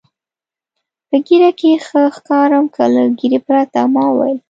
[1.07, 4.37] په ږیره کې ښه ښکارم که له ږیرې پرته؟ ما وویل.